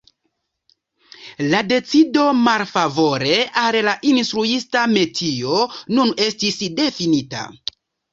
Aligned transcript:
Lia 1.49 1.57
decido 1.71 2.23
malfavore 2.47 3.35
al 3.63 3.77
la 3.89 3.93
instruista 4.13 4.87
metio 4.95 5.61
nun 5.99 6.15
estis 6.29 6.59
definitiva. 6.81 7.45